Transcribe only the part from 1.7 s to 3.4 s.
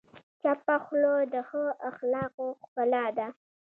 اخلاقو ښکلا ده.